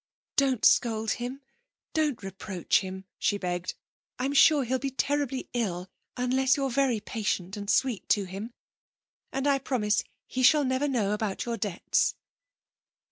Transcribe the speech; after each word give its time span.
'Don't 0.35 0.65
scold 0.65 1.11
him, 1.11 1.43
don't 1.93 2.23
reproach 2.23 2.79
him,' 2.79 3.05
she 3.19 3.37
begged. 3.37 3.75
'I'm 4.17 4.33
sure 4.33 4.63
he'll 4.63 4.79
be 4.79 4.89
terribly 4.89 5.47
ill 5.53 5.91
unless 6.17 6.57
you're 6.57 6.71
very 6.71 6.99
patient 6.99 7.55
and 7.55 7.69
sweet 7.69 8.09
to 8.09 8.23
him. 8.25 8.51
And 9.31 9.45
I 9.45 9.59
promise 9.59 10.03
he 10.25 10.41
shall 10.41 10.65
never 10.65 10.87
know 10.87 11.11
about 11.11 11.45
your 11.45 11.55
debts.' 11.55 12.15